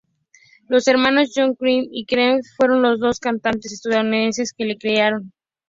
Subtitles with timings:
[0.67, 5.31] Los hermanos Johnnie Wilder y Keith fueron los dos cantantes estadounidenses que lo crearon.